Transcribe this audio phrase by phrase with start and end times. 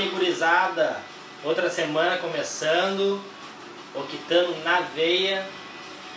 [0.00, 0.96] Fala gurizada,
[1.44, 3.20] outra semana começando,
[3.94, 5.46] Octano na veia,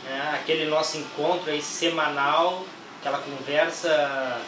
[0.05, 0.31] né?
[0.35, 2.63] aquele nosso encontro aí semanal,
[3.01, 4.39] aquela conversa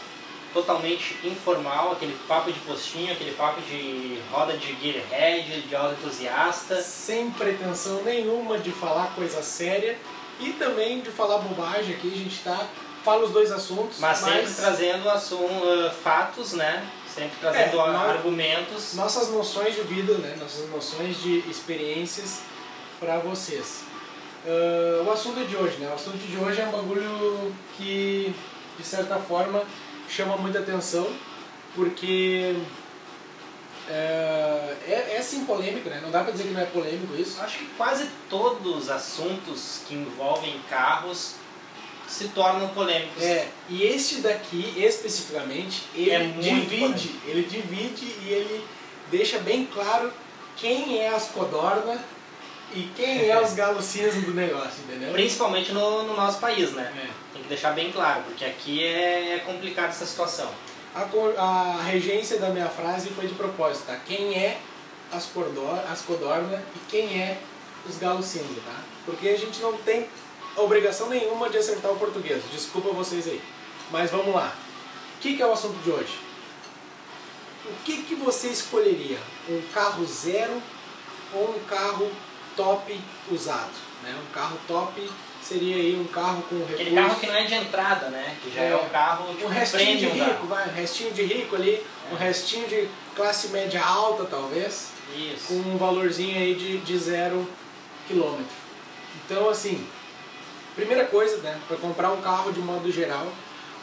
[0.54, 6.82] totalmente informal, aquele papo de postinho, aquele papo de roda de gearhead, de aula entusiasta.
[6.82, 9.98] Sem pretensão nenhuma de falar coisa séria
[10.40, 12.68] e também de falar bobagem aqui, a gente tá,
[13.04, 16.90] fala os dois assuntos, mas, sempre trazendo assunto, uh, fatos, né?
[17.16, 18.94] Sempre trazendo é, argumentos.
[18.94, 20.36] Nossas noções de vida, né?
[20.38, 22.42] Nossas noções de experiências
[23.00, 23.84] para vocês.
[24.46, 25.90] Uh, o assunto de hoje, né?
[25.90, 28.36] O assunto de hoje é um bagulho que,
[28.78, 29.64] de certa forma,
[30.10, 31.08] chama muita atenção,
[31.74, 32.58] porque
[33.90, 36.02] é, é, é, sim polêmico, né?
[36.04, 37.42] Não dá pra dizer que não é polêmico isso.
[37.42, 41.36] Acho que quase todos os assuntos que envolvem carros
[42.08, 43.22] se tornam polêmicos.
[43.22, 48.66] É, e este daqui especificamente, ele é divide, ele divide e ele
[49.12, 50.12] deixa bem claro
[50.56, 52.04] quem é as codorna
[52.74, 55.12] e quem é os galocinos do negócio, entendeu?
[55.12, 56.92] Principalmente no, no nosso país, né?
[56.96, 57.10] É.
[57.34, 60.50] Tem que deixar bem claro, porque aqui é, é complicado essa situação.
[60.94, 61.02] A,
[61.38, 64.00] a regência da minha frase foi de propósito, tá?
[64.06, 64.58] Quem é
[65.12, 67.38] as, cordor, as codorna e quem é
[67.88, 68.80] os galocinos, tá?
[69.06, 70.08] Porque a gente não tem
[70.58, 72.44] obrigação nenhuma de acertar o português.
[72.52, 73.42] Desculpa vocês aí.
[73.92, 74.54] Mas vamos lá.
[75.18, 76.20] O que, que é o assunto de hoje?
[77.66, 79.18] O que, que você escolheria?
[79.50, 80.62] Um carro zero
[81.34, 82.12] ou um carro
[82.56, 83.00] top
[83.32, 83.74] usado?
[84.04, 84.16] Né?
[84.22, 85.10] Um carro top
[85.42, 86.74] seria aí um carro com recurso...
[86.74, 88.36] Aquele carro que não é de entrada, né?
[88.42, 91.24] Que já é, é um carro tipo, um restinho de rico, vai, um restinho de
[91.24, 92.14] rico ali, é.
[92.14, 95.48] um restinho de classe média alta talvez, Isso.
[95.48, 97.48] com um valorzinho aí de, de zero
[98.08, 98.56] quilômetro.
[99.24, 99.88] Então assim,
[100.76, 103.32] Primeira coisa, né, para comprar um carro de modo geral,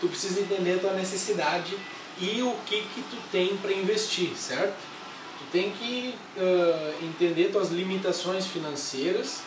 [0.01, 1.77] tu precisa entender a tua necessidade
[2.21, 4.75] e o que que tu tem para investir, certo?
[5.39, 9.41] Tu tem que uh, entender tuas limitações financeiras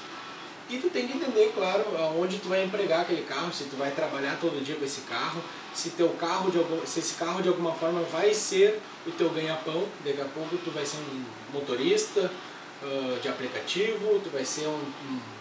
[0.68, 3.92] e tu tem que entender, claro, aonde tu vai empregar aquele carro, se tu vai
[3.92, 5.40] trabalhar todo dia com esse carro,
[5.74, 9.30] se teu carro de algum, se esse carro de alguma forma vai ser o teu
[9.30, 11.24] ganha-pão, daqui a pouco tu vai ser um
[11.54, 12.32] motorista
[12.82, 15.35] uh, de aplicativo, tu vai ser um, um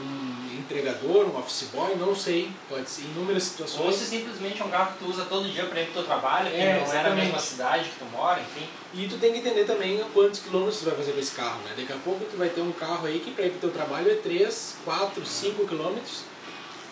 [0.00, 3.86] um entregador, um office boy, não sei, pode ser inúmeras situações.
[3.86, 6.04] Ou se simplesmente é um carro que tu usa todo dia para ir pro teu
[6.04, 7.06] trabalho, que é, não exatamente.
[7.06, 8.66] é na mesma cidade que tu mora, enfim.
[8.94, 11.74] E tu tem que entender também quantos quilômetros tu vai fazer com esse carro, né?
[11.76, 14.10] Daqui a pouco tu vai ter um carro aí que para ir pro teu trabalho
[14.10, 16.22] é 3, 4, 5 quilômetros.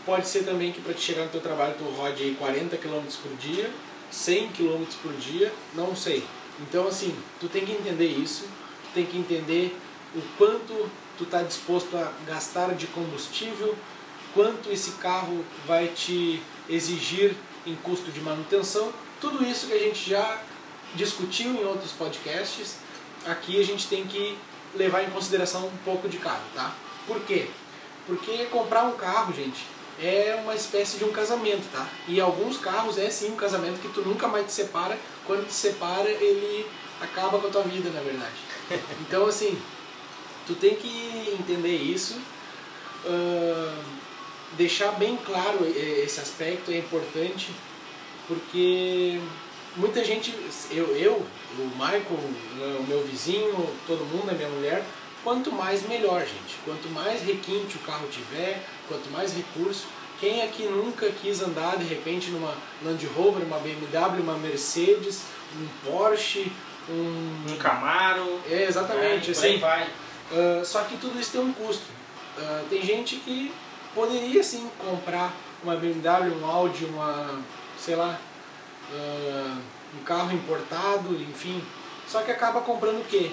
[0.05, 3.17] Pode ser também que para te chegar no teu trabalho tu rode aí 40 quilômetros
[3.17, 3.71] por dia,
[4.11, 6.25] 100 quilômetros por dia, não sei.
[6.59, 9.77] Então assim, tu tem que entender isso, tu tem que entender
[10.15, 13.77] o quanto tu está disposto a gastar de combustível,
[14.33, 17.37] quanto esse carro vai te exigir
[17.67, 20.41] em custo de manutenção, tudo isso que a gente já
[20.95, 22.77] discutiu em outros podcasts,
[23.27, 24.39] aqui a gente tem que
[24.75, 26.73] levar em consideração um pouco de carro, tá?
[27.07, 27.51] Por quê?
[28.07, 29.67] Porque comprar um carro, gente,
[30.01, 31.87] é uma espécie de um casamento, tá?
[32.09, 35.53] E alguns carros é sim um casamento que tu nunca mais te separa, quando te
[35.53, 36.67] separa ele
[36.99, 38.33] acaba com a tua vida, na verdade.
[39.03, 39.61] Então assim,
[40.51, 42.19] tu tem que entender isso,
[43.05, 43.85] uh,
[44.57, 47.53] deixar bem claro esse aspecto é importante,
[48.27, 49.21] porque
[49.77, 50.35] muita gente,
[50.73, 51.25] eu, eu
[51.57, 52.05] o Michael,
[52.81, 54.85] o meu vizinho, todo mundo, a minha mulher,
[55.23, 56.57] quanto mais melhor, gente.
[56.65, 59.87] Quanto mais requinte o carro tiver, quanto mais recurso.
[60.19, 65.23] Quem aqui nunca quis andar de repente numa Land Rover, uma BMW, uma Mercedes,
[65.57, 66.53] um Porsche,
[66.89, 68.41] um, um Camaro?
[68.51, 69.29] É, exatamente.
[69.29, 69.89] É, assim, vai.
[70.31, 71.85] Uh, só que tudo isso tem um custo.
[72.39, 73.53] Uh, tem gente que
[73.95, 77.43] poderia sim comprar uma BMW, um Audi, uma,
[77.79, 78.19] sei lá,
[78.93, 79.59] uh,
[79.99, 81.63] um carro importado, enfim.
[82.07, 83.31] Só que acaba comprando o quê?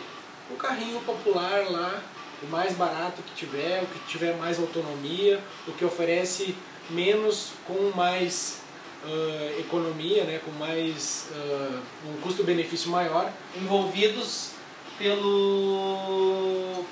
[0.52, 2.02] O carrinho popular lá,
[2.42, 6.56] o mais barato que tiver, o que tiver mais autonomia, o que oferece
[6.90, 8.62] menos com mais
[9.04, 11.80] uh, economia, né, com mais uh,
[12.10, 13.32] um custo-benefício maior.
[13.56, 14.52] Envolvidos
[14.98, 16.86] pelo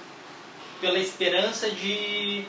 [0.80, 2.46] pela esperança de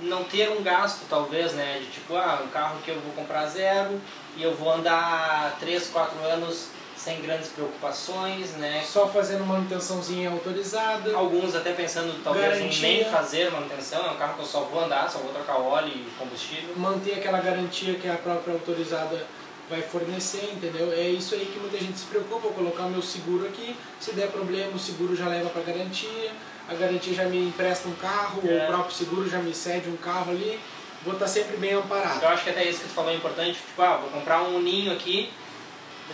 [0.00, 3.46] não ter um gasto talvez, né, de tipo, ah, um carro que eu vou comprar
[3.46, 4.00] zero
[4.36, 8.82] e eu vou andar 3, 4 anos sem grandes preocupações, né?
[8.84, 11.14] Só fazendo manutençãozinha autorizada.
[11.14, 12.88] Alguns até pensando talvez garantia.
[12.88, 15.60] em nem fazer manutenção, é um carro que eu só vou andar, só vou trocar
[15.60, 16.74] óleo e combustível.
[16.76, 19.26] Manter aquela garantia que a própria autorizada
[19.68, 20.92] vai fornecer, entendeu?
[20.92, 24.12] É isso aí que muita gente se preocupa, vou colocar o meu seguro aqui, se
[24.12, 26.30] der problema o seguro já leva para garantia,
[26.68, 28.64] a garantia já me empresta um carro, é.
[28.64, 30.60] o próprio seguro já me cede um carro ali,
[31.04, 32.22] vou estar tá sempre bem amparado.
[32.22, 34.60] Eu acho que até isso que tu falou é importante, tipo, ah, vou comprar um
[34.60, 35.30] ninho aqui,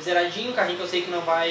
[0.03, 1.51] zeradinho, carrinho que eu sei que não vai,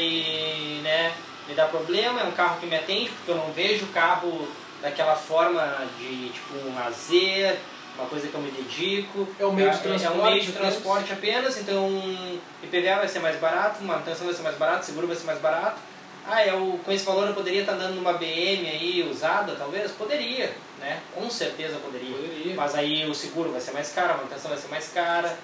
[0.81, 1.13] né,
[1.47, 4.47] me dá problema, é um carro que me atende, porque eu não vejo o carro
[4.81, 7.59] daquela forma de tipo um lazer,
[7.97, 9.27] uma coisa que eu me dedico.
[9.39, 10.05] É um meio de transporte.
[10.05, 10.73] É um meio de apenas.
[10.73, 11.89] transporte apenas, então
[12.63, 15.79] IPVA vai ser mais barato, manutenção vai ser mais barato, seguro vai ser mais barato.
[16.27, 19.91] Ah, eu, com esse valor eu poderia estar andando numa BM aí usada, talvez?
[19.91, 20.99] Poderia, né?
[21.15, 22.15] Com certeza poderia.
[22.15, 22.55] Poderia.
[22.55, 25.35] Mas aí o seguro vai ser mais caro, a manutenção vai ser mais cara.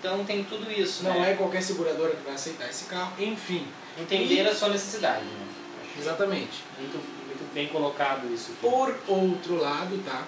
[0.00, 1.32] Então tem tudo isso, Não né?
[1.32, 3.12] é qualquer seguradora que vai aceitar esse carro.
[3.18, 3.66] Enfim,
[3.96, 5.46] Entender E- a sua necessidade, né?
[5.96, 6.64] Exatamente.
[6.78, 6.94] muito,
[7.26, 8.50] muito bem colocado isso.
[8.52, 8.60] aqui.
[8.60, 10.24] Por outro lado, tá?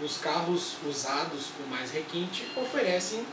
[0.00, 3.24] Os carros usados com mais requinte oferecem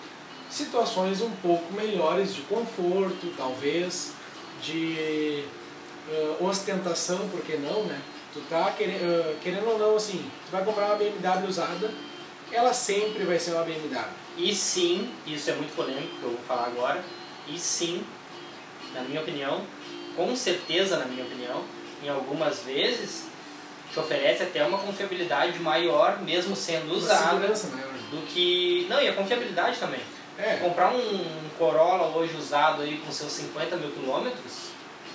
[0.50, 4.14] situações um pouco melhores de conforto, talvez,
[4.62, 5.44] de
[6.10, 8.02] eh, ostentação, por que não, né?
[8.34, 11.92] Tu tá querendo, eh, querendo ou não, assim, tu vai comprar uma BMW usada,
[12.52, 14.06] ela sempre vai ser uma BMW.
[14.38, 17.04] E sim, isso é muito polêmico que eu vou falar agora,
[17.48, 18.04] e sim,
[18.94, 19.62] na minha opinião,
[20.16, 21.64] com certeza na minha opinião,
[22.04, 23.26] em algumas vezes
[23.92, 27.94] te oferece até uma confiabilidade maior, mesmo sendo usado, maior.
[28.12, 28.86] do que.
[28.90, 30.02] Não, e a confiabilidade também.
[30.38, 31.24] É, Comprar um
[31.58, 34.70] Corolla hoje usado aí com seus 50 mil quilômetros,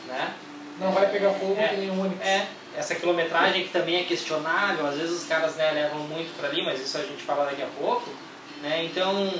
[0.06, 0.34] né?
[0.80, 1.68] não vai pegar fogo É.
[1.68, 2.20] que nem um Onix.
[2.22, 2.46] É,
[2.76, 6.64] essa quilometragem que também é questionável, às vezes os caras né, levam muito para ali,
[6.64, 8.08] mas isso a gente fala daqui a pouco.
[8.62, 8.84] Né?
[8.84, 9.30] Então,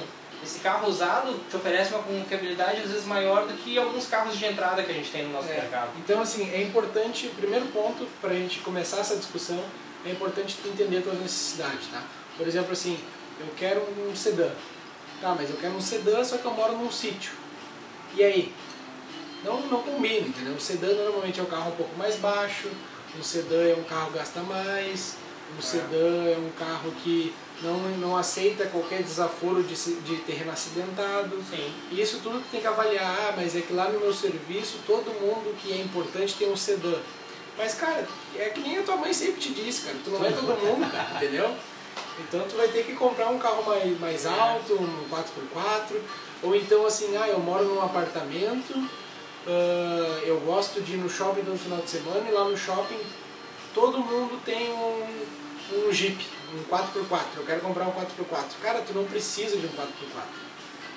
[0.43, 4.45] esse carro usado te oferece uma confiabilidade às vezes maior do que alguns carros de
[4.47, 5.55] entrada que a gente tem no nosso É.
[5.61, 5.91] mercado.
[5.99, 9.63] Então, assim, é importante, primeiro ponto para a gente começar essa discussão,
[10.07, 12.03] é importante tu entender a tua necessidade, tá?
[12.37, 12.99] Por exemplo, assim,
[13.39, 14.51] eu quero um sedã.
[15.21, 17.33] Tá, mas eu quero um sedã, só que eu moro num sítio.
[18.17, 18.55] E aí?
[19.45, 20.55] Não, não combina, entendeu?
[20.55, 22.69] O sedã normalmente é um carro um pouco mais baixo,
[23.19, 25.17] um sedã é um carro que gasta mais,
[25.55, 25.63] um É.
[25.63, 31.37] sedã é um carro que não, não aceita qualquer desaforo de, de terreno acidentado.
[31.49, 31.73] Sim.
[31.91, 34.79] E isso tudo tu tem que avaliar, ah, mas é que lá no meu serviço
[34.87, 36.95] todo mundo que é importante tem um sedã.
[37.59, 40.33] Mas, cara, é que nem a tua mãe sempre te disse, cara, tu não é
[40.33, 41.55] todo mundo, cara, entendeu?
[42.19, 45.97] Então tu vai ter que comprar um carro mais, mais alto, um 4x4,
[46.43, 48.89] ou então assim, ah, eu moro num apartamento,
[49.47, 52.99] ah, eu gosto de ir no shopping todo final de semana e lá no shopping
[53.75, 58.45] todo mundo tem um, um Jeep, um 4x4, eu quero comprar um 4x4.
[58.63, 60.23] Cara, tu não precisa de um 4x4.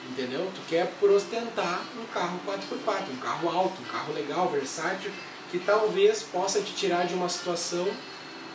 [0.10, 0.52] Entendeu?
[0.54, 5.12] Tu quer por ostentar um carro 4x4, um carro alto, um carro legal, versátil,
[5.50, 7.88] que talvez possa te tirar de uma situação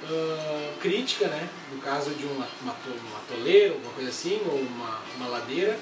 [0.04, 1.48] ah, crítica, né?
[1.72, 5.78] No caso de uma, uma, to- um atoleiro, alguma coisa assim, ou uma, uma ladeira.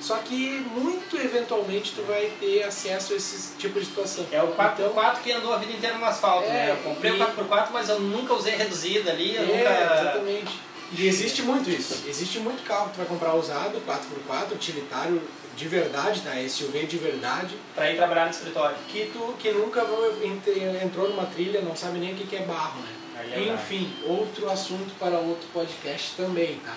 [0.00, 4.24] Só que muito eventualmente tu vai ter acesso a esse tipo de situação.
[4.30, 6.70] É o 4x4 Então, que andou a vida inteira no asfalto, É, né?
[6.70, 10.00] Eu comprei e- o 4x4, mas eu nunca usei reduzida ali, eu é, nunca.
[10.00, 10.60] exatamente.
[10.92, 12.04] E existe muito isso.
[12.08, 15.20] Existe muito carro que tu vai comprar usado, 4x4, utilitário
[15.56, 16.30] de verdade, tá?
[16.48, 18.76] SUV de verdade, Pra ir trabalhar no escritório.
[18.88, 19.84] que tu que nunca
[20.82, 22.88] entrou numa trilha, não sabe nem o que é barro, né?
[23.32, 26.72] É Enfim, outro assunto para outro podcast também, tá?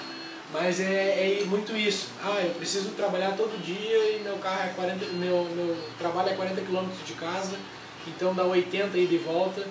[0.53, 2.09] Mas é, é muito isso.
[2.23, 6.33] Ah, eu preciso trabalhar todo dia e meu carro é 40, meu, meu trabalho é
[6.33, 7.57] 40 km de casa,
[8.05, 9.65] então dá 80 ida e volta.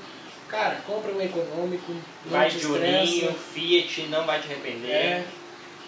[0.49, 1.93] Cara, compra um econômico,
[2.25, 2.67] não Vai te de.
[2.67, 4.91] Uninho, Fiat, não vai te arrepender.
[4.91, 5.27] É,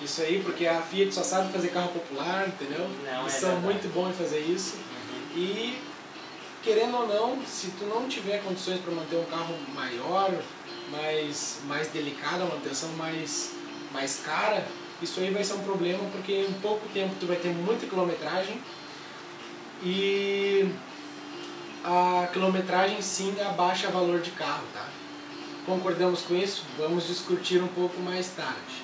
[0.00, 2.86] isso aí, porque a Fiat só sabe fazer carro popular, entendeu?
[3.04, 3.66] Não, Eles é são verdade.
[3.66, 4.76] muito bons em fazer isso.
[4.76, 5.42] Uhum.
[5.42, 5.78] E
[6.62, 10.30] querendo ou não, se tu não tiver condições para manter um carro maior,
[10.90, 13.52] mais, mais delicado, a manutenção mais,
[13.92, 14.66] mais cara,
[15.00, 18.60] isso aí vai ser um problema porque em pouco tempo tu vai ter muita quilometragem
[19.82, 20.72] e
[21.84, 24.86] a quilometragem sim abaixa o valor de carro, tá?
[25.66, 26.64] Concordamos com isso?
[26.78, 28.82] Vamos discutir um pouco mais tarde.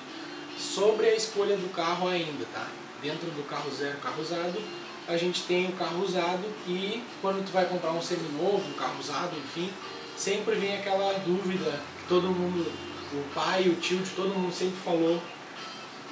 [0.57, 2.67] Sobre a escolha do carro ainda, tá?
[3.01, 4.61] Dentro do carro zero, carro usado,
[5.07, 8.99] a gente tem o carro usado e quando tu vai comprar um seminovo, um carro
[8.99, 9.71] usado, enfim,
[10.17, 12.69] sempre vem aquela dúvida que todo mundo,
[13.13, 15.21] o pai, o tio de todo mundo sempre falou,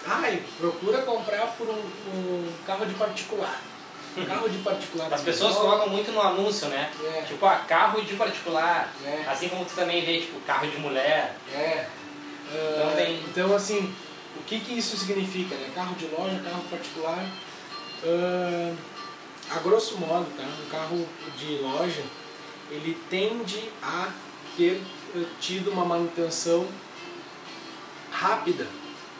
[0.05, 1.73] ai, procura comprar por um,
[2.13, 3.61] um carro de particular.
[4.27, 5.13] Carro de particular.
[5.13, 5.69] As pessoas melhor.
[5.69, 6.89] colocam muito no anúncio, né?
[7.03, 7.21] É.
[7.21, 8.91] Tipo, ah, carro de particular.
[9.05, 9.23] É.
[9.29, 11.35] Assim como tu também vê, tipo, carro de mulher.
[11.53, 11.85] É.
[12.51, 13.93] Então Ah, tem- então, assim,
[14.35, 15.53] o que, que isso significa?
[15.53, 15.69] Né?
[15.75, 17.23] Carro de loja, carro particular.
[18.03, 18.73] Ah,
[19.51, 20.43] a grosso modo, tá?
[20.43, 22.03] um carro de loja,
[22.71, 24.07] ele tende a
[24.57, 24.81] ter
[25.39, 26.67] tido uma manutenção
[28.11, 28.67] rápida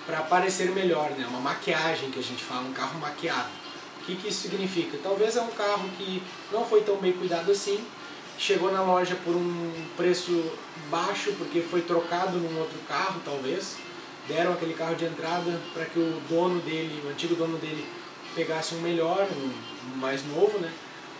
[0.05, 1.25] para parecer melhor, né?
[1.27, 3.49] uma maquiagem que a gente fala, um carro maquiado.
[4.01, 4.97] O que, que isso significa?
[5.03, 7.85] Talvez é um carro que não foi tão bem cuidado assim,
[8.37, 10.51] chegou na loja por um preço
[10.89, 13.75] baixo porque foi trocado num outro carro, talvez.
[14.27, 17.85] Deram aquele carro de entrada para que o dono dele, o antigo dono dele,
[18.35, 20.71] pegasse um melhor, um, mais novo, né?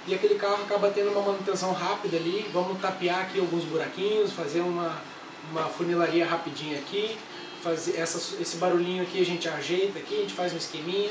[0.08, 4.62] E aquele carro acaba tendo uma manutenção rápida ali, vamos tapear aqui alguns buraquinhos, fazer
[4.62, 4.96] uma,
[5.52, 7.18] uma funilaria rapidinha aqui,
[7.62, 11.10] fazer essa, esse barulhinho aqui a gente ajeita aqui, a gente faz um esqueminha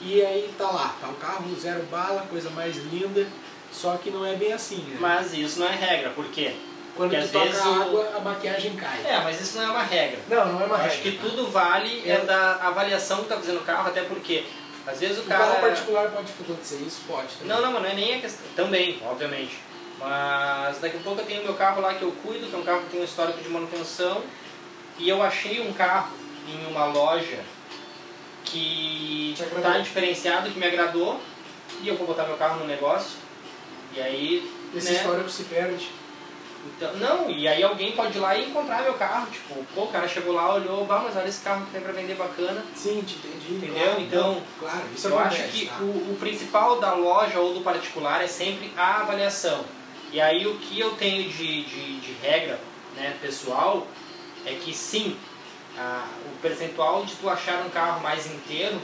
[0.00, 3.26] e aí tá lá, tá o carro zero bala, coisa mais linda,
[3.72, 4.96] só que não é bem assim, né?
[5.00, 6.54] Mas isso não é regra, por quê?
[6.94, 9.02] Quando Porque tu toca vezes a o- água, a maquiagem cai.
[9.04, 10.18] É, mas isso não é uma regra.
[10.30, 10.86] Não, não é uma Eu regra.
[10.86, 12.18] acho que tudo vale é É.
[12.20, 14.44] da avaliação que tá fazendo o carro, até porque
[14.86, 15.44] às vezes o O cara.
[15.46, 17.00] carro particular pode acontecer isso?
[17.08, 17.28] Pode.
[17.34, 17.48] também.
[17.48, 18.46] Não, não, mas não é nem a questão.
[18.54, 19.58] Também, obviamente.
[19.98, 22.62] Mas daqui a pouco eu tenho meu carro lá que eu cuido, que é um
[22.64, 24.22] carro que tem um histórico de manutenção.
[24.98, 26.14] E eu achei um carro
[26.48, 27.40] em uma loja
[28.44, 29.72] que Te agradou.
[29.72, 31.20] tá diferenciado, que me agradou.
[31.82, 33.18] E eu vou botar meu carro no negócio.
[33.94, 34.50] E aí.
[34.74, 35.90] Esse né, histórico se perde.
[36.76, 39.26] Então, não, e aí alguém pode ir lá e encontrar meu carro.
[39.30, 41.92] Tipo, pô, o cara chegou lá, olhou, bah, mas olha esse carro que tem pra
[41.92, 42.64] vender bacana.
[42.74, 43.54] Sim, te entendi.
[43.54, 43.84] Entendeu?
[43.84, 45.76] Claro, Então, claro, isso eu acontece, acho que tá?
[45.80, 49.64] o, o principal da loja ou do particular é sempre a avaliação.
[50.12, 52.58] E aí o que eu tenho de, de, de regra
[52.96, 53.86] né, pessoal
[54.44, 55.16] é que sim,
[55.78, 58.80] a- o percentual de tu achar um carro mais inteiro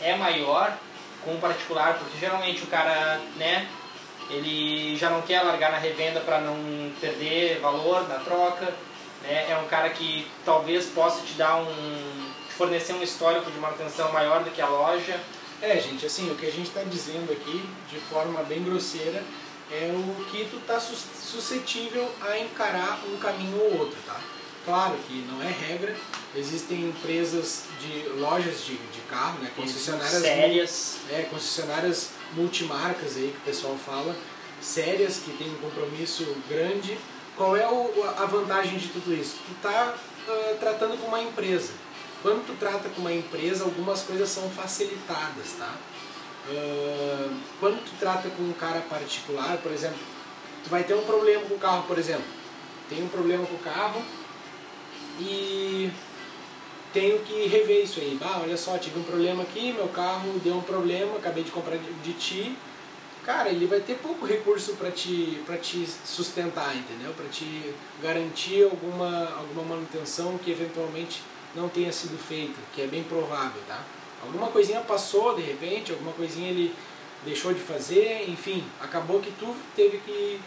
[0.00, 0.76] é maior
[1.24, 3.66] com o particular, porque geralmente o cara, né,
[4.30, 8.72] ele já não quer largar na revenda para não perder valor na troca,
[9.22, 11.66] né, é um cara que talvez possa te dar um,
[12.48, 15.18] te fornecer um histórico de manutenção maior do que a loja,
[15.62, 19.22] É, gente, assim, o que a gente está dizendo aqui, de forma bem grosseira,
[19.72, 24.20] é o que tu tá sus- suscetível a encarar um caminho ou outro, tá?
[24.66, 25.96] Claro que não é regra,
[26.36, 33.38] existem empresas de lojas de, de carro, né, concessionárias sérias, É, concessionárias multimarcas aí que
[33.38, 34.14] o pessoal fala,
[34.60, 36.98] sérias, que tem um compromisso grande.
[37.36, 39.36] Qual é o- a vantagem de tudo isso?
[39.46, 39.94] Tu tá
[40.28, 41.72] ah, tratando com uma empresa.
[42.22, 45.72] Quando tu trata com uma empresa, algumas coisas são facilitadas, tá?
[46.50, 47.28] Ah,
[47.60, 49.98] quando tu trata com um cara particular, por exemplo,
[50.64, 52.24] tu vai ter um problema com o carro, por exemplo.
[52.88, 54.02] Tem um problema com o carro
[55.20, 55.90] e
[56.92, 58.16] tenho que rever isso aí.
[58.20, 61.76] Bah, olha só, tive um problema aqui, meu carro deu um problema, acabei de comprar
[61.76, 62.56] de, de ti.
[63.24, 67.12] Cara, ele vai ter pouco recurso para te, pra te sustentar, entendeu?
[67.12, 71.22] Para te garantir alguma, alguma manutenção que eventualmente
[71.54, 73.82] não tenha sido feita, que é bem provável, tá?
[74.22, 76.72] Alguma coisinha passou de repente, alguma coisinha ele
[77.24, 80.40] deixou de fazer, enfim, acabou que tu teve que,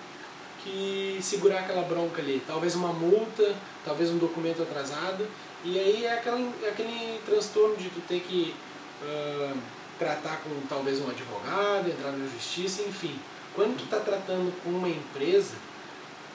[0.64, 2.42] que segurar aquela bronca ali.
[2.48, 5.28] Talvez uma multa, talvez um documento atrasado,
[5.64, 8.56] e aí é aquele, é aquele transtorno de tu ter que
[9.04, 9.54] ah,
[9.98, 13.20] tratar com talvez um advogado, entrar na justiça, enfim.
[13.54, 15.56] Quando tu está tratando com uma empresa,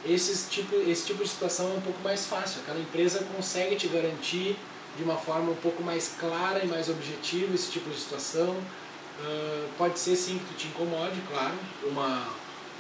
[0.05, 2.61] esses tipo, esse tipo de situação é um pouco mais fácil.
[2.61, 4.57] Aquela empresa consegue te garantir
[4.97, 8.55] de uma forma um pouco mais clara e mais objetiva esse tipo de situação.
[9.21, 11.55] Ah, pode ser sim que tu te incomode, claro.
[11.85, 12.27] Uma,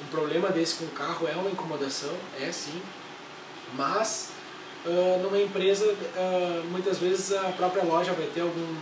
[0.02, 2.82] um problema desse com o carro é uma incomodação, é sim.
[3.74, 4.33] Mas
[4.86, 8.76] ah, numa empresa, ah, muitas vezes a própria loja vai ter algum,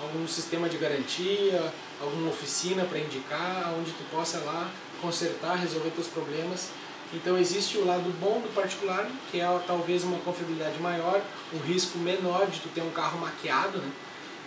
[0.00, 6.08] algum sistema de garantia, alguma oficina para indicar, onde tu possa lá consertar, resolver teus
[6.08, 6.70] problemas.
[7.12, 11.20] Então existe o lado bom do particular, que é talvez uma confiabilidade maior,
[11.52, 13.90] um risco menor de tu ter um carro maquiado, né?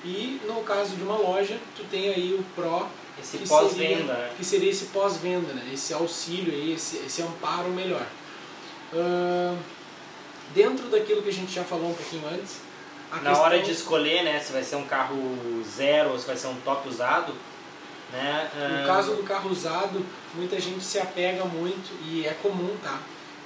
[0.06, 2.90] E no caso de uma loja, tu tem aí o pró,
[3.22, 4.34] esse que pós-venda, seria, né?
[4.36, 5.70] que seria esse pós-venda, né?
[5.74, 8.06] esse auxílio aí, esse, esse amparo melhor.
[8.94, 9.58] Ahn,
[10.54, 12.58] dentro daquilo que a gente já falou um pouquinho antes,
[13.12, 15.18] a Na questão- hora de escolher, né, se vai ser um carro
[15.64, 17.34] zero ou se vai ser um top usado,
[18.12, 18.50] né?
[18.82, 20.06] No caso do carro usado,
[20.36, 23.00] muita gente se apega muito e é comum, tá?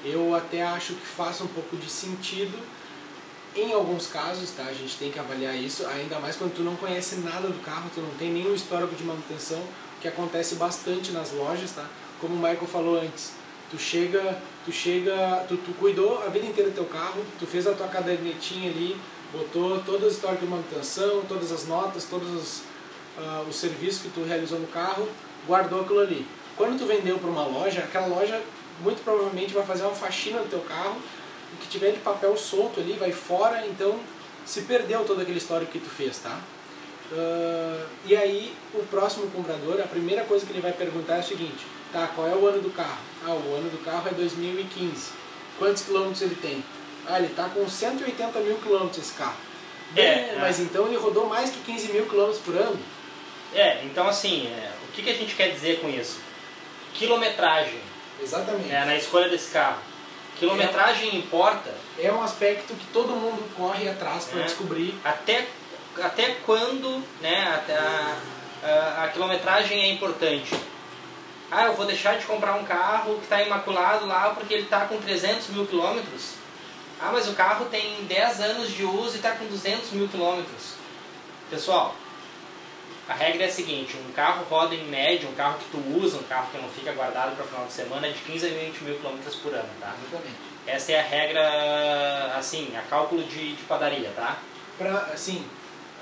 [0.04, 2.58] Eu até acho que faça um pouco de sentido
[3.56, 4.64] em alguns casos, tá?
[4.64, 7.90] A gente tem que avaliar isso, ainda mais quando tu não conhece nada do carro,
[7.94, 9.62] tu não tem nenhum histórico de manutenção,
[10.02, 11.86] que acontece bastante nas lojas, tá?
[12.22, 13.32] Como o Michael falou antes,
[13.72, 14.38] tu chega,
[14.68, 17.88] tu chega, tu, tu cuidou a vida inteira do teu carro, tu fez a tua
[17.88, 18.98] cadernetinha ali,
[19.32, 22.64] botou toda a história de manutenção, todas as notas, todos os,
[23.18, 25.08] ah, os serviços que tu realizou no carro,
[25.48, 26.28] guardou aquilo ali.
[26.58, 28.42] Quando tu vendeu para uma loja, aquela loja
[28.82, 30.98] muito provavelmente vai fazer uma faxina no teu carro,
[31.54, 33.98] o que tiver de papel solto ali vai fora, então
[34.46, 36.38] se perdeu todo aquele histórico que tu fez, tá?
[37.14, 41.24] Ah, e aí o próximo comprador, a primeira coisa que ele vai perguntar é o
[41.24, 42.98] seguinte, tá, qual é o ano do carro?
[43.26, 45.12] Ah, o ano do carro é 2015.
[45.58, 46.64] Quantos quilômetros ele tem?
[47.08, 49.38] Ah, ele tá com 180 mil quilômetros esse carro.
[49.92, 52.78] Bem, É, mas então ele rodou mais que 15 mil quilômetros por ano?
[53.56, 56.20] É, então assim, é, o que, que a gente quer dizer com isso?
[56.94, 57.80] Quilometragem
[58.22, 58.68] Exatamente.
[58.68, 59.80] né, na escolha desse carro.
[60.40, 64.44] Quilometragem importa É um aspecto que todo mundo corre atrás para É.
[64.44, 64.94] descobrir.
[65.04, 65.48] até,
[66.04, 68.18] até quando né, a,
[68.64, 70.56] a, a quilometragem é importante.
[71.50, 74.86] Ah, eu vou deixar de comprar um carro que está imaculado lá porque ele está
[74.86, 76.34] com 300 mil quilômetros.
[77.00, 80.74] Ah, mas o carro tem 10 anos de uso e está com 200 mil quilômetros.
[81.50, 81.96] Pessoal,
[83.08, 86.18] a regra é a seguinte, um carro roda em média, um carro que tu usa,
[86.18, 88.50] um carro que não fica guardado para o final de semana, é de 15 a
[88.50, 89.96] 20 mil quilômetros por ano, tá?
[90.06, 90.36] Exatamente.
[90.66, 94.40] Essa é a regra, assim, a cálculo de, de padaria, tá?
[94.78, 95.46] Pra, assim,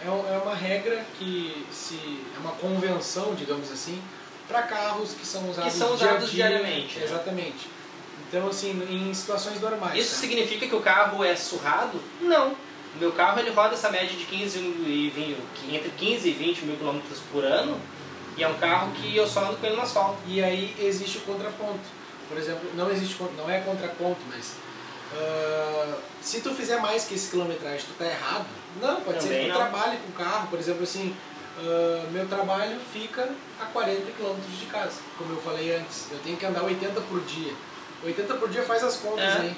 [0.02, 4.02] é, é uma regra que se é uma convenção, digamos assim,
[4.48, 7.06] para carros que são usados, são dia a usados dia, diariamente, né?
[7.06, 7.70] Exatamente.
[8.28, 9.98] Então, assim, em situações normais.
[9.98, 10.22] Isso tá?
[10.22, 12.02] significa que o carro é surrado?
[12.22, 12.52] Não.
[12.96, 16.66] O meu carro ele roda essa média de 15 e 20, entre 15 e 20
[16.66, 17.80] mil quilômetros por ano
[18.38, 20.18] e é um carro que eu só ando com ele no asfalto.
[20.28, 21.80] E aí existe o contraponto.
[22.28, 24.56] Por exemplo, não existe não é contraponto, mas
[25.14, 28.46] ah, se tu fizer mais que esse quilometragem, tu tá errado.
[28.82, 29.70] Não, pode ser Também que tu não.
[29.70, 31.16] trabalhe com carro, por exemplo, assim,
[31.60, 36.08] ah, meu trabalho fica a 40 quilômetros de casa, como eu falei antes.
[36.12, 37.54] Eu tenho que andar 80 por dia.
[38.04, 39.38] 80 por dia faz as contas É.
[39.42, 39.56] aí.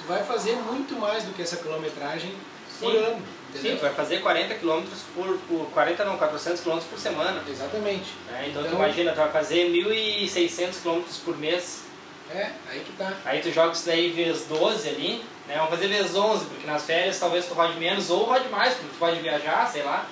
[0.00, 2.34] Tu vai fazer muito mais do que essa quilometragem
[2.80, 2.98] por Sim.
[2.98, 3.22] ano.
[3.54, 7.40] Sim, tu vai fazer 40 quilômetros por, por 40 não, 400 quilômetros por semana.
[7.48, 8.10] Exatamente.
[8.28, 8.46] né?
[8.48, 11.83] Então, tu Então- imagina, tu vai fazer 1.600 quilômetros por mês.
[12.30, 13.12] É, aí que tá.
[13.24, 15.56] Aí tu joga isso daí vezes 12 ali, né?
[15.56, 18.88] Vamos fazer vezes 11, porque nas férias talvez tu rode menos ou rode mais, porque
[18.88, 20.06] tu pode viajar, sei lá.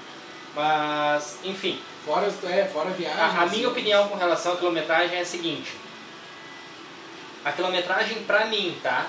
[0.54, 3.20] Mas, enfim, Fora, é, fora viagem.
[3.20, 3.56] a, a assim.
[3.56, 5.72] minha opinião com relação à quilometragem é a seguinte.
[7.44, 9.06] A quilometragem pra mim, tá?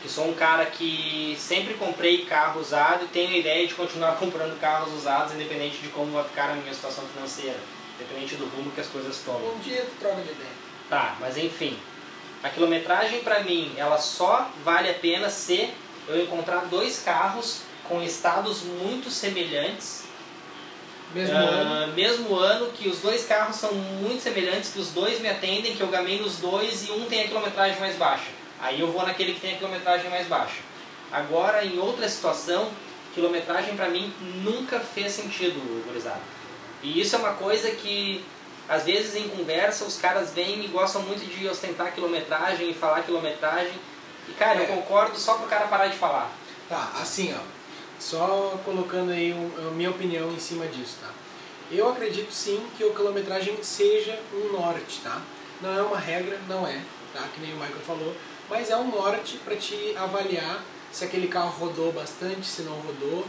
[0.00, 4.12] Que sou um cara que sempre comprei carro usado e tenho a ideia de continuar
[4.18, 7.58] comprando carros usados, independente de como vai ficar a minha situação financeira,
[7.98, 9.54] independente do rumo que as coisas tomam.
[9.54, 10.50] Um dia tu troca de ideia.
[10.88, 11.76] Tá, mas enfim.
[12.46, 15.68] A quilometragem pra mim, ela só vale a pena se
[16.06, 20.04] eu encontrar dois carros com estados muito semelhantes.
[21.12, 21.92] Mesmo Ah, ano.
[21.94, 25.80] mesmo ano, que os dois carros são muito semelhantes, que os dois me atendem, que
[25.80, 28.30] eu gamei nos dois e um tem a quilometragem mais baixa.
[28.60, 30.60] Aí eu vou naquele que tem a quilometragem mais baixa.
[31.10, 32.70] Agora, em outra situação,
[33.12, 36.20] quilometragem pra mim nunca fez sentido, gurizada.
[36.80, 38.24] E isso é uma coisa que,
[38.68, 43.02] às vezes em conversa, os caras vêm e gostam muito de ostentar quilometragem e falar
[43.02, 43.74] quilometragem.
[44.28, 44.62] E cara, É.
[44.62, 46.30] eu concordo só pro cara parar de falar.
[46.68, 47.40] Tá, assim, ó.
[47.98, 51.08] Só colocando aí um- a minha opinião em cima disso, tá?
[51.70, 55.20] Eu acredito sim que a quilometragem seja um norte, tá?
[55.60, 56.80] Não é uma regra, não é,
[57.14, 57.22] tá?
[57.34, 58.14] Que nem o Michael falou,
[58.50, 63.24] mas é um norte para te avaliar se aquele carro rodou bastante, se não rodou.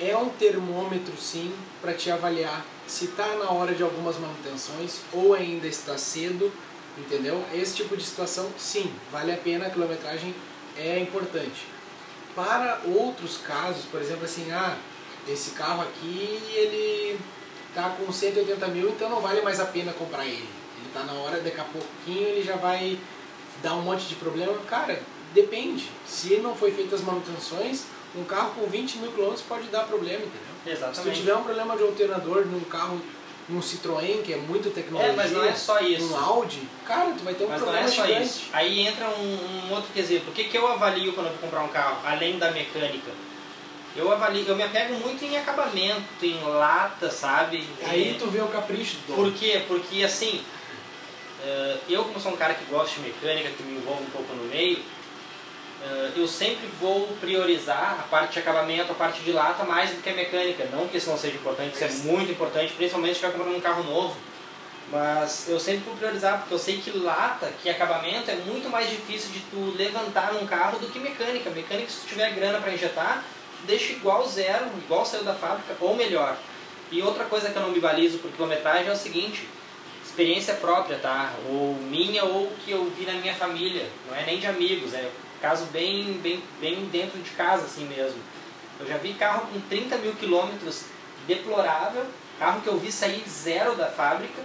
[0.00, 5.34] É um termômetro sim para te avaliar se está na hora de algumas manutenções ou
[5.34, 6.52] ainda está cedo,
[6.98, 7.42] entendeu?
[7.54, 10.34] Esse tipo de situação, sim, vale a pena, a quilometragem
[10.76, 11.66] é importante.
[12.34, 14.76] Para outros casos, por exemplo, assim, ah,
[15.28, 17.18] esse carro aqui ele
[17.74, 20.48] tá com 180 mil, então não vale mais a pena comprar ele.
[20.78, 22.98] Ele tá na hora, daqui a pouquinho ele já vai
[23.62, 24.54] dar um monte de problema.
[24.66, 25.00] Cara,
[25.32, 25.90] depende.
[26.06, 27.84] Se não foi feitas as manutenções,
[28.16, 30.94] um carro com 20 mil quilômetros pode dar problema, entendeu?
[30.94, 33.00] Se tu tiver um problema de alternador num carro,
[33.48, 36.12] num Citroën, que é muito tecnologia, É, mas não é só isso.
[36.12, 38.22] um Audi, cara, tu vai ter um Mas não problema é só gigante.
[38.26, 38.42] isso.
[38.52, 40.30] Aí entra um, um outro quesito.
[40.30, 43.10] O que, que eu avalio quando eu vou comprar um carro, além da mecânica?
[43.96, 47.66] Eu avalio, eu me apego muito em acabamento, em lata, sabe?
[47.84, 49.62] Aí E- tu vê o capricho do Por quê?
[49.68, 50.42] Porque assim,
[51.44, 54.32] eh, eu como sou um cara que gosta de mecânica, que me envolve um pouco
[54.34, 54.78] no meio,
[56.16, 60.10] eu sempre vou priorizar a parte de acabamento, a parte de lata mais do que
[60.10, 60.68] a mecânica.
[60.72, 63.60] Não que isso não seja importante, isso é muito importante, principalmente se estiver comprando um
[63.60, 64.16] carro novo.
[64.90, 68.90] Mas eu sempre vou priorizar, porque eu sei que lata, que acabamento é muito mais
[68.90, 71.48] difícil de tu levantar num carro do que mecânica.
[71.50, 73.24] Mecânica, se tu tiver grana para injetar,
[73.64, 76.36] deixa igual zero, igual saiu da fábrica, ou melhor.
[76.90, 79.48] E outra coisa que eu não me balizo por quilometragem é o seguinte,
[80.04, 81.32] experiência própria, tá?
[81.48, 85.10] Ou minha ou que eu vi na minha família, não é nem de amigos, é
[85.42, 88.20] caso bem, bem, bem dentro de casa assim mesmo.
[88.78, 90.84] Eu já vi carro com 30 mil quilômetros
[91.26, 92.06] deplorável,
[92.38, 94.40] carro que eu vi sair zero da fábrica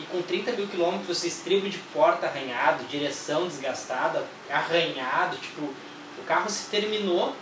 [0.00, 6.50] e com 30 mil quilômetros estribo de porta arranhado, direção desgastada, arranhado, tipo, o carro
[6.50, 7.34] se terminou,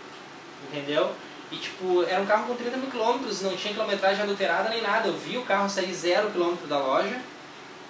[0.67, 1.11] entendeu?
[1.51, 5.07] E tipo, era um carro com 30 mil quilômetros, não tinha quilometragem adulterada nem nada.
[5.07, 7.19] Eu vi o carro sair zero quilômetro da loja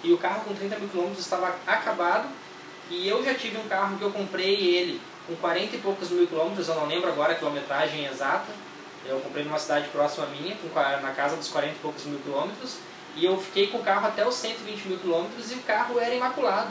[0.02, 2.26] e o carro com 30 mil quilômetros estava acabado.
[2.88, 6.26] E eu já tive um carro que eu comprei ele com 40 e poucos mil
[6.26, 8.52] quilômetros, eu não lembro agora a quilometragem exata.
[9.06, 10.56] Eu comprei numa cidade próxima à minha,
[11.00, 12.78] na casa dos 40 e poucos mil quilômetros.
[13.16, 16.14] E eu fiquei com o carro até os 120 mil quilômetros e o carro era
[16.14, 16.70] imaculado.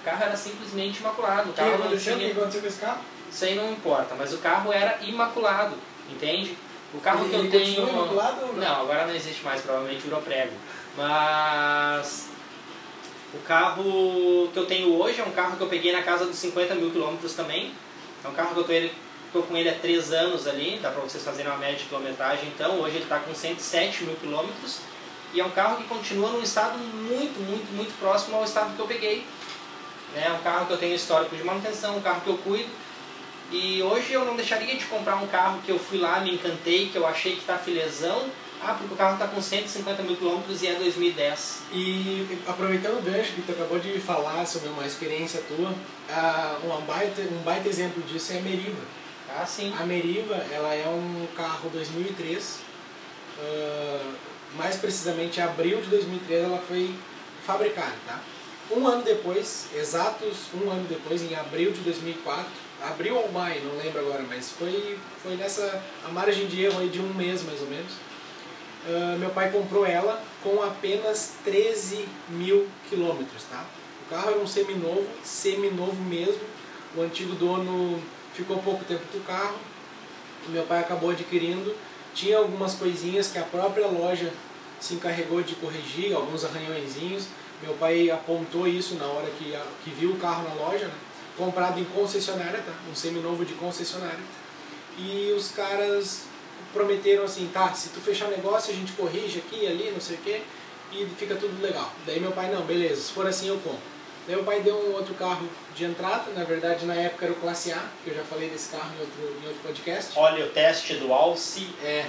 [0.00, 1.50] O carro era simplesmente imaculado.
[1.50, 2.14] O que carro não aconteceu?
[2.14, 2.36] O que tinha...
[2.36, 3.00] aconteceu com esse carro?
[3.30, 5.76] Isso aí não importa, mas o carro era imaculado,
[6.10, 6.56] entende?
[6.92, 7.88] O carro Ele- que eu tenho.
[7.88, 8.54] imaculado ou não?
[8.54, 10.52] Não, agora não existe mais, provavelmente virou prego.
[10.96, 12.28] Mas.
[13.32, 16.34] O carro que eu tenho hoje é um carro que eu peguei na casa dos
[16.36, 17.72] 50 mil quilômetros também.
[18.24, 18.92] É um carro que eu tô, ele,
[19.32, 22.48] tô com ele há 3 anos ali, dá para vocês fazerem uma média de quilometragem
[22.48, 22.80] então.
[22.80, 24.80] Hoje ele está com 107 mil quilômetros
[25.32, 28.80] e é um carro que continua num estado muito, muito, muito próximo ao estado que
[28.80, 29.24] eu peguei.
[30.14, 32.68] É um carro que eu tenho histórico de manutenção, um carro que eu cuido.
[33.52, 36.88] E hoje eu não deixaria de comprar um carro que eu fui lá, me encantei,
[36.88, 38.28] que eu achei que está filezão.
[38.62, 41.62] Ah, porque o carro está com 150 mil quilômetros e é 2010.
[41.72, 47.22] E aproveitando o gancho que tu acabou de falar sobre uma experiência tua, uh, baita,
[47.22, 48.82] um baita exemplo disso é a Meriva.
[49.30, 49.74] Ah, sim.
[49.80, 52.58] A Meriva, ela é um carro 2003,
[53.38, 54.14] uh,
[54.56, 56.94] mais precisamente abril de 2003 ela foi
[57.46, 58.20] fabricada, tá?
[58.70, 62.46] Um ano depois, exatos um ano depois, em abril de 2004,
[62.82, 67.00] abril ou maio, não lembro agora, mas foi, foi nessa a margem de erro de
[67.00, 68.09] um mês mais ou menos.
[68.86, 73.64] Uh, meu pai comprou ela com apenas 13 mil quilômetros, tá?
[74.06, 76.40] O carro era um seminovo, seminovo mesmo.
[76.96, 78.02] O antigo dono
[78.34, 79.56] ficou pouco tempo com o carro,
[80.48, 81.74] meu pai acabou adquirindo.
[82.14, 84.32] Tinha algumas coisinhas que a própria loja
[84.80, 87.26] se encarregou de corrigir, alguns arranhõezinhos.
[87.62, 90.94] Meu pai apontou isso na hora que, que viu o carro na loja, né?
[91.36, 92.72] comprado em concessionária, tá?
[92.90, 94.18] um seminovo de concessionária.
[94.98, 96.24] E os caras
[96.72, 100.20] prometeram assim, tá, se tu fechar negócio a gente corrige aqui, ali, não sei o
[100.20, 100.42] que,
[100.92, 101.92] e fica tudo legal.
[102.06, 103.80] Daí meu pai, não, beleza, se for assim eu compro.
[104.26, 107.36] Daí meu pai deu um outro carro de entrada, na verdade na época era o
[107.36, 110.12] Classe A, que eu já falei desse carro em outro, em outro podcast.
[110.16, 111.68] Olha o teste do Alce.
[111.82, 112.06] É,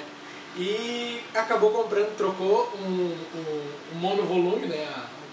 [0.58, 4.86] e acabou comprando, trocou um, um, um monovolume, né,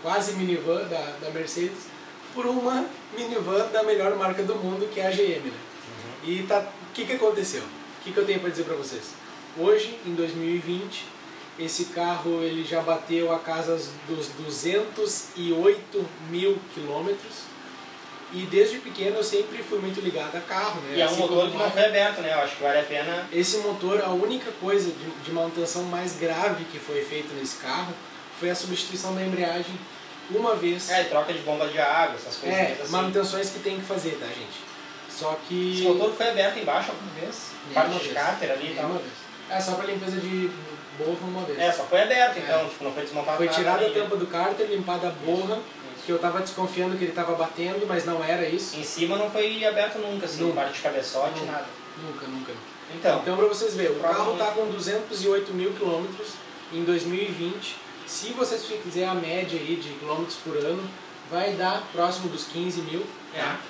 [0.03, 1.88] quase minivan da, da Mercedes,
[2.35, 2.87] por uma
[3.17, 5.45] minivan da melhor marca do mundo, que é a GM.
[5.45, 5.53] Né?
[5.53, 6.31] Uhum.
[6.31, 7.62] E tá, o que, que aconteceu?
[7.62, 9.17] O que, que eu tenho para dizer para vocês?
[9.56, 11.04] Hoje, em 2020,
[11.58, 17.48] esse carro ele já bateu a casa dos 208 mil quilômetros.
[18.32, 20.98] E desde pequeno eu sempre fui muito ligado a carro, né?
[20.98, 22.34] E é um assim motor que não foi aberto, né?
[22.34, 23.26] Eu acho que vale a pena.
[23.32, 27.92] Esse motor, a única coisa de, de manutenção mais grave que foi feita nesse carro
[28.38, 29.74] foi a substituição da embreagem
[30.30, 30.90] uma vez.
[30.90, 32.92] É, troca de bomba de água, essas coisas é, assim.
[32.92, 34.61] manutenções que tem que fazer, tá, gente?
[35.11, 35.74] Só que.
[35.74, 37.50] Esse motor foi aberto embaixo alguma vez?
[37.72, 38.90] Parte de cárter ali e tal.
[38.90, 39.28] Uma vez.
[39.50, 40.50] É, só pra limpeza de
[40.98, 41.58] borra uma vez.
[41.58, 42.40] É, só foi aberto é.
[42.40, 45.58] então, tipo, não foi desmontado Foi tirada a tampa do cárter, limpada a borra,
[46.04, 48.76] que eu tava desconfiando que ele tava batendo, mas não era isso.
[48.76, 50.62] Em cima não foi aberto nunca, assim, nunca.
[50.62, 51.66] parte de cabeçote, nada.
[52.02, 52.52] Nunca, nunca.
[52.94, 56.32] Então, então pra vocês verem, o carro tá com 208 mil quilômetros
[56.72, 60.82] em 2020 se vocês fizerem a média aí de quilômetros por ano,
[61.30, 63.06] vai dar próximo dos 15 mil.
[63.34, 63.38] É.
[63.38, 63.44] Tá?
[63.52, 63.67] É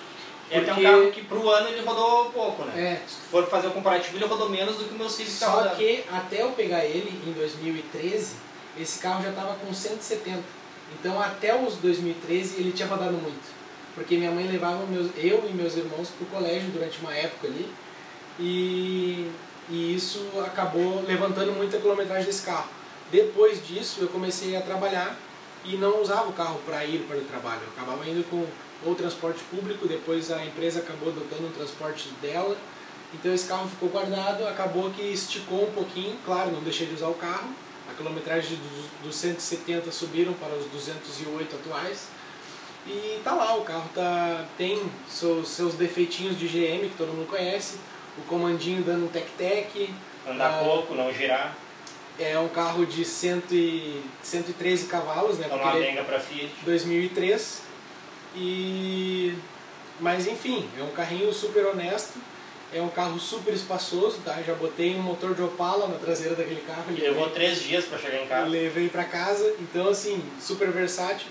[0.49, 0.71] Porque...
[0.71, 2.81] um carro que pro ano ele rodou pouco, né?
[2.81, 3.09] É.
[3.09, 5.75] Se for fazer o comparativo, ele rodou menos do que o meu Civic Só tá
[5.75, 8.37] que até eu pegar ele em 2013,
[8.79, 10.43] esse carro já estava com 170.
[10.99, 13.59] Então até os 2013 ele tinha rodado muito.
[13.95, 17.69] Porque minha mãe levava meus, eu e meus irmãos pro colégio durante uma época ali.
[18.39, 19.31] E,
[19.69, 22.69] e isso acabou levantando muita quilometragem desse carro.
[23.11, 25.19] Depois disso, eu comecei a trabalhar
[25.65, 27.61] e não usava o carro para ir para o trabalho.
[27.63, 28.47] Eu acabava indo com
[28.85, 32.57] o transporte público, depois a empresa acabou adotando o transporte dela.
[33.13, 37.09] Então esse carro ficou guardado, acabou que esticou um pouquinho, claro, não deixei de usar
[37.09, 37.49] o carro.
[37.91, 42.09] A quilometragem dos, dos 170 subiram para os 208 atuais.
[42.87, 47.29] E tá lá, o carro tá, tem seus, seus defeitinhos de GM que todo mundo
[47.29, 47.79] conhece,
[48.17, 49.93] o comandinho dando um tec-tec.
[50.27, 51.57] Andar ah, pouco, não girar.
[52.19, 55.49] É um carro de cento e, 113 cavalos, né?
[55.51, 56.53] Uma benga para Fiat.
[56.65, 57.68] 2003.
[58.39, 59.37] E
[60.01, 62.19] mas enfim, é um carrinho super honesto,
[62.73, 64.41] é um carro super espaçoso, tá?
[64.43, 66.85] Já botei um motor de Opala na traseira daquele carro.
[66.97, 68.49] Levou três dias para chegar em casa.
[68.49, 71.27] Levei para casa, então assim, super versátil.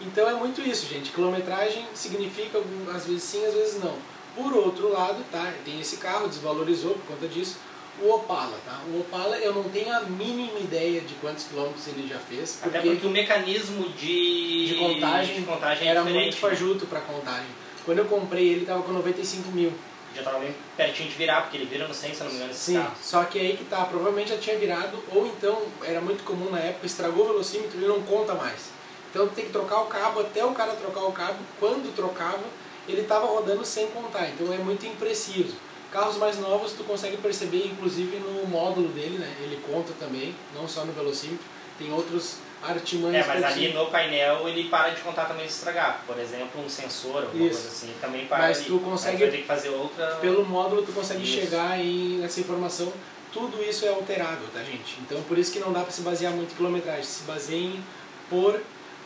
[0.00, 1.10] Então é muito isso, gente.
[1.10, 2.60] Quilometragem significa
[2.94, 3.96] às vezes sim, às vezes não.
[4.34, 5.52] Por outro lado, tá?
[5.64, 7.58] Tem esse carro, desvalorizou por conta disso
[8.00, 8.80] o Opala, tá?
[8.88, 12.58] O Opala eu não tenho a mínima ideia de quantos quilômetros ele já fez.
[12.62, 16.32] Porque Até porque o mecanismo de, de contagem, de contagem era é muito né?
[16.32, 17.46] fajuto para contagem.
[17.84, 19.72] Quando eu comprei ele estava com 95 mil.
[20.14, 22.52] Já estava bem pertinho de virar, porque ele vira no 100, se não me engano,
[22.52, 22.94] Sim, carro.
[23.02, 26.58] só que aí que tá, provavelmente já tinha virado, ou então era muito comum na
[26.58, 28.70] época, estragou o velocímetro e não conta mais.
[29.10, 32.42] Então tem que trocar o cabo, até o cara trocar o cabo, quando trocava,
[32.86, 35.54] ele estava rodando sem contar, então é muito impreciso.
[35.92, 39.30] Carros mais novos tu consegue perceber inclusive no módulo dele, né?
[39.42, 41.44] Ele conta também, não só no velocímetro,
[41.78, 43.26] tem outros artimanhas.
[43.26, 46.02] É, mas ali no painel ele para de contar também se estragar.
[46.06, 47.60] Por exemplo, um sensor, alguma Isso.
[47.60, 48.66] coisa assim, também para Mas ali.
[48.66, 49.24] tu consegue.
[49.24, 50.16] Mas ter que fazer outra.
[50.16, 51.40] Pelo módulo tu consegue isso.
[51.40, 52.92] chegar em, nessa informação.
[53.32, 54.98] Tudo isso é alterável, tá gente?
[55.00, 57.04] Então por isso que não dá para se basear muito em quilometragem.
[57.04, 57.82] Se baseiem
[58.30, 58.60] por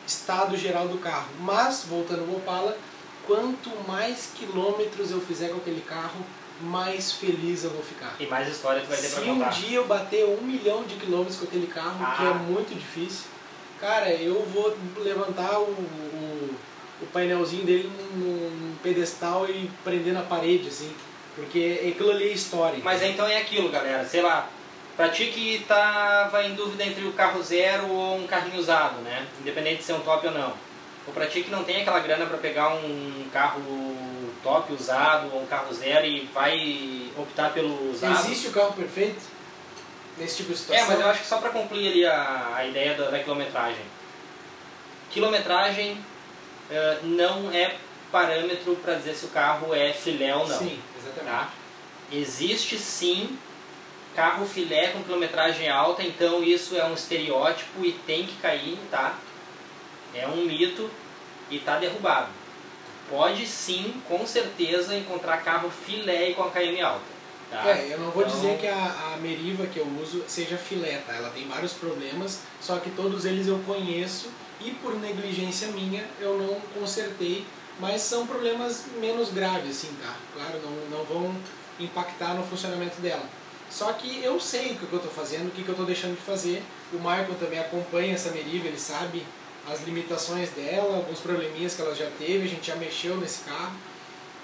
[0.07, 1.29] estado geral do carro.
[1.41, 2.77] Mas, voltando ao Opala,
[3.27, 6.25] quanto mais quilômetros eu fizer com aquele carro,
[6.61, 8.15] mais feliz eu vou ficar.
[8.19, 9.51] E mais história tu vai ter Se pra um contar.
[9.51, 12.31] dia eu bater um milhão de quilômetros com aquele carro, que Ah.
[12.31, 13.27] é muito difícil,
[13.81, 16.55] cara, eu vou levantar o, o,
[17.03, 20.91] o painelzinho dele num, num pedestal e prender na parede, assim.
[21.35, 22.79] Porque aquilo ali é história.
[22.83, 24.03] Mas então é aquilo, galera.
[24.07, 24.49] Sei lá,
[24.97, 29.27] pra ti que tava em dúvida entre o carro zero ou um carrinho usado, né?
[29.43, 30.55] Independente de ser um top ou não.
[31.07, 33.61] Ou pra ti que não tem aquela grana pra pegar um carro
[34.47, 38.25] top usado ou um carro zero e vai optar pelo usado.
[38.27, 39.21] Existe o carro perfeito
[40.17, 40.87] nesse tipo de É, situação?
[40.87, 43.85] mas eu acho que só pra concluir ali a, a ideia da, da quilometragem.
[45.11, 45.99] Quilometragem
[46.71, 47.75] eh, não é
[48.13, 50.59] parâmetro para dizer se o carro é filé ou não.
[50.59, 51.27] Sim, exatamente.
[51.31, 51.51] tá?
[52.13, 53.37] Existe sim
[54.15, 59.15] carro filé com quilometragem alta, então isso é um estereótipo e tem que cair, tá?
[60.15, 60.89] É um mito
[61.51, 62.29] e tá derrubado.
[63.11, 67.17] Pode sim, com certeza, encontrar carro filé e com a KM alta.
[67.51, 67.69] Tá?
[67.71, 71.01] É, eu não vou Então- dizer que a, a Meriva que eu uso seja filé,
[71.07, 71.15] tá?
[71.15, 76.37] Ela tem vários problemas, só que todos eles eu conheço e por negligência minha eu
[76.37, 77.47] não consertei,
[77.79, 80.17] mas são problemas menos graves, assim, tá?
[80.35, 81.37] Claro, não, não vão
[81.79, 83.23] impactar no funcionamento dela.
[83.71, 86.23] Só que eu sei o que eu estou fazendo, o que eu estou deixando de
[86.23, 86.63] fazer.
[86.93, 89.25] O Michael também acompanha essa Meriva, ele sabe
[89.69, 93.75] as limitações dela, alguns probleminhas que ela já teve, a gente já mexeu nesse carro.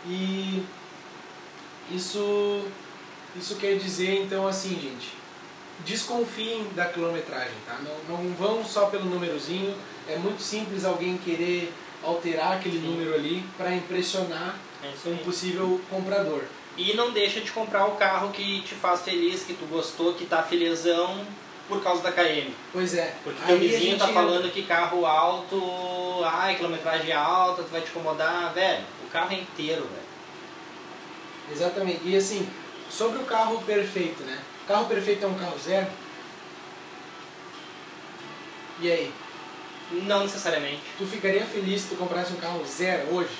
[0.07, 0.65] E
[1.91, 2.65] isso
[3.37, 5.15] isso quer dizer, então, assim, gente,
[5.85, 7.79] desconfiem da quilometragem, tá?
[7.83, 9.75] Não, não vão só pelo númerozinho.
[10.07, 12.89] É muito simples alguém querer alterar aquele Sim.
[12.89, 16.43] número ali para impressionar É um possível comprador.
[16.77, 20.27] E não deixa de comprar o carro que te faz feliz, que tu gostou, que
[20.27, 21.25] tá felizão
[21.73, 22.55] por causa da KM.
[22.71, 23.15] Pois é.
[23.25, 27.89] Porque aí teu vizinho tá falando que carro alto, ai, quilometragem alta, tu vai te
[27.89, 28.53] incomodar.
[28.53, 30.13] Velho, o carro é inteiro, velho.
[31.51, 32.01] Exatamente.
[32.05, 32.47] E assim,
[32.91, 34.39] sobre o carro perfeito, né?
[34.65, 35.87] O carro perfeito é um carro zero?
[38.81, 39.13] E aí?
[39.93, 40.83] Não necessariamente.
[40.99, 43.31] Tu ficaria feliz se tu comprasse um carro zero hoje?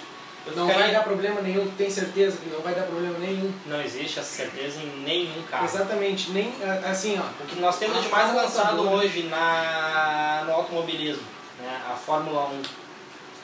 [0.47, 3.53] Não ficaria- vai dar problema nenhum, tem certeza que não vai dar problema nenhum.
[3.67, 5.65] Não existe essa certeza em nenhum carro.
[5.65, 6.53] Exatamente, nem
[6.91, 7.43] assim, ó.
[7.43, 11.23] O que nós temos de mais avançado hoje na, no automobilismo,
[11.61, 11.81] né?
[11.91, 12.63] a Fórmula 1.
[12.63, 12.69] Tu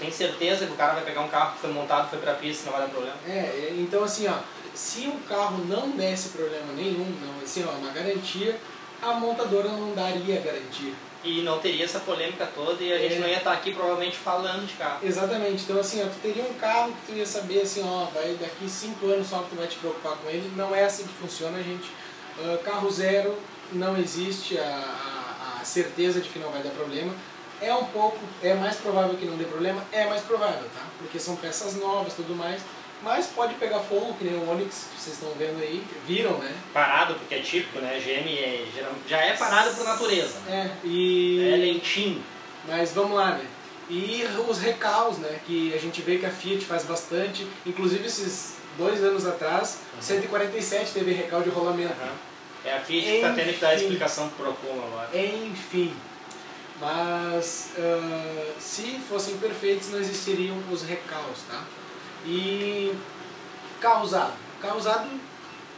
[0.00, 2.66] tem certeza que o cara vai pegar um carro que foi montado, foi pra pista,
[2.66, 3.16] não vai dar problema?
[3.28, 4.34] É, é, então assim, ó,
[4.74, 8.56] se o carro não desse problema nenhum, não, assim, ó, uma garantia,
[9.02, 10.92] a montadora não daria garantia.
[11.24, 13.18] E não teria essa polêmica toda e a gente É.
[13.18, 15.00] não ia estar aqui provavelmente falando de carro.
[15.02, 18.34] Exatamente, então assim, ó, tu teria um carro que tu ia saber assim, ó, vai
[18.40, 20.50] daqui cinco anos só que tu vai te preocupar com ele.
[20.56, 21.90] Não é assim que funciona, gente.
[22.40, 23.36] Ah, carro zero
[23.72, 27.12] não existe a, a, a certeza de que não vai dar problema.
[27.60, 30.86] É um pouco, é mais provável que não dê problema, é mais provável, tá?
[30.98, 32.62] Porque são peças novas, tudo mais.
[33.02, 36.52] Mas pode pegar fogo, que nem o Onix, que vocês estão vendo aí, viram, né?
[36.72, 37.98] Parado, porque é típico, né?
[38.00, 38.66] GM é,
[39.06, 40.38] já é parado por natureza.
[40.48, 41.48] É, e...
[41.52, 42.22] É lentinho.
[42.66, 43.46] Mas vamos lá, né?
[43.88, 45.38] E os recaus, né?
[45.46, 47.46] Que a gente vê que a Fiat faz bastante.
[47.64, 50.02] Inclusive esses dois anos atrás, Uhum.
[50.02, 51.94] 147 teve recal de rolamento.
[52.00, 52.12] Aham.
[52.64, 55.08] É a Fiat que tá tendo que dar a explicação pro Procon agora.
[55.16, 55.94] Enfim.
[56.80, 61.64] Mas ah, se fossem perfeitos não existiriam os recaus, tá?
[62.24, 62.94] E
[63.80, 64.34] carro usado.
[64.60, 65.08] Carro usado,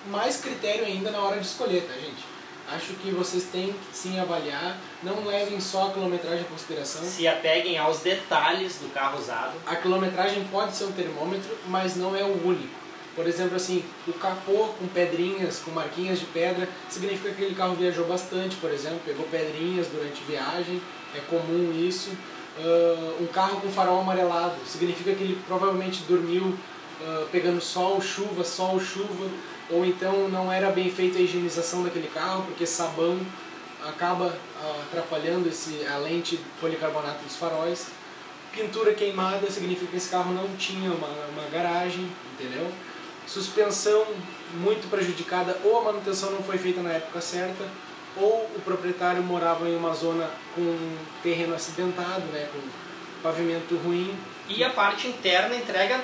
[0.06, 2.30] mais critério ainda na hora de escolher, tá gente?
[2.72, 7.02] Acho que vocês têm que sim avaliar, não levem só a quilometragem em consideração.
[7.02, 9.54] Se apeguem aos detalhes do carro usado.
[9.66, 12.80] A quilometragem pode ser um termômetro, mas não é o único.
[13.16, 17.74] Por exemplo, assim, o capô com pedrinhas, com marquinhas de pedra, significa que aquele carro
[17.74, 20.80] viajou bastante, por exemplo, pegou pedrinhas durante viagem,
[21.14, 22.10] é comum isso.
[22.58, 26.56] Ah, um carro com farol amarelado, significa que ele provavelmente dormiu
[27.02, 29.28] ah, pegando sol, chuva, sol, chuva,
[29.70, 33.18] ou então não era bem feita a higienização daquele carro, porque sabão
[33.86, 37.86] acaba ah, atrapalhando esse, a lente policarbonato dos faróis.
[38.52, 42.68] Pintura queimada significa que esse carro não tinha uma, uma garagem, entendeu?
[43.26, 44.04] Suspensão
[44.54, 47.64] muito prejudicada, ou a manutenção não foi feita na época certa,
[48.16, 52.60] ou o proprietário morava em uma zona com terreno acidentado, né, com
[53.22, 54.16] pavimento ruim.
[54.48, 56.00] E a parte interna entrega,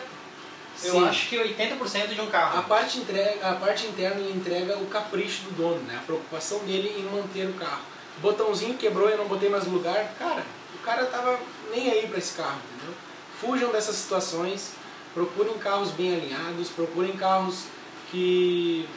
[0.84, 1.08] eu Sim.
[1.08, 2.58] acho que 80% de um carro.
[2.58, 5.98] A parte, entrega, a parte interna ele entrega o capricho do dono, né?
[6.00, 7.82] a preocupação dele em manter o carro.
[8.18, 11.38] O botãozinho quebrou e eu não botei mais no lugar, cara, o cara tava
[11.70, 12.94] nem aí para esse carro, entendeu?
[13.40, 14.72] Fujam dessas situações,
[15.12, 17.64] procurem carros bem alinhados, procurem carros
[18.10, 18.88] que,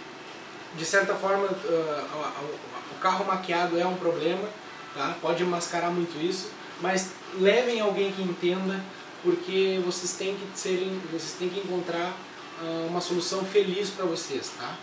[0.75, 2.68] de certa forma, o
[2.99, 4.47] carro maquiado é um problema,
[4.93, 5.15] tá?
[5.21, 6.49] Pode mascarar muito isso,
[6.81, 8.83] mas levem alguém que entenda,
[9.23, 12.13] porque vocês têm que serem, vocês têm que encontrar
[12.61, 14.75] uh, uma solução feliz para vocês, tá?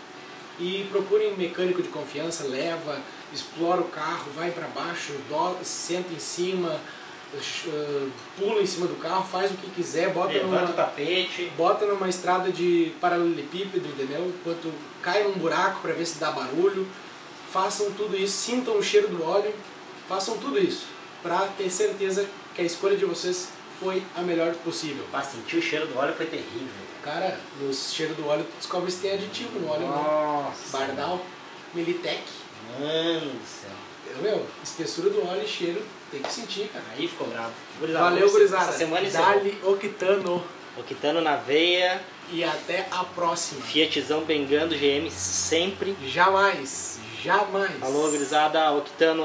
[0.59, 2.99] E procurem um mecânico de confiança, leva,
[3.31, 6.79] explora o carro, vai para baixo, do, senta em cima,
[7.33, 11.51] uh, pula em cima do carro, faz o que quiser, bota Levanta numa, tapete.
[11.55, 14.33] bota numa estrada de paralelepípedo, entendeu?
[14.39, 16.87] Enquanto cai num buraco para ver se dá barulho.
[17.51, 19.53] Façam tudo isso, sintam o cheiro do óleo,
[20.07, 25.05] façam tudo isso para ter certeza que a escolha de vocês foi a melhor possível.
[25.11, 26.87] Pra sentir o cheiro do óleo foi terrível.
[27.03, 29.87] Cara, no cheiro do óleo tu descobre se tem aditivo no óleo, né?
[29.87, 30.77] Nossa.
[30.77, 31.25] Bardal,
[31.73, 32.23] Militec.
[32.79, 33.69] Mano do céu.
[34.21, 36.85] Meu, espessura do óleo e cheiro, tem que sentir, cara.
[36.95, 37.51] Aí ficou bravo.
[37.79, 38.69] Gurizada, Valeu, gurizada.
[38.69, 39.09] Essa semana.
[39.09, 40.43] Dali Octano.
[40.77, 43.61] Octano na veia, E até a próxima.
[43.61, 45.95] Fiatzão pengando GM sempre.
[46.05, 47.71] Jamais, jamais.
[47.81, 49.23] Alô, gurizada, Octano.